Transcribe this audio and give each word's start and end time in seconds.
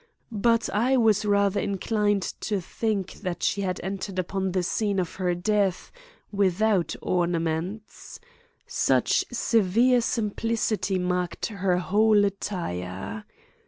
But 0.31 0.67
I 0.73 0.97
was 0.97 1.25
rather 1.25 1.59
inclined 1.59 2.23
to 2.23 2.59
think 2.59 3.13
that 3.21 3.43
she 3.43 3.61
had 3.61 3.79
entered 3.83 4.17
upon 4.17 4.51
the 4.51 4.63
scene 4.63 4.97
of 4.97 5.13
her 5.17 5.35
death 5.35 5.91
without 6.31 6.95
ornaments,—such 7.03 9.25
severe 9.31 10.01
simplicity 10.01 10.97
marked 10.97 11.45
her 11.45 11.77
whole 11.77 12.25
attire. 12.25 13.25